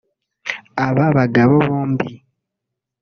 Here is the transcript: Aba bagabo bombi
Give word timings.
Aba 0.85 1.05
bagabo 1.17 1.55
bombi 1.67 2.09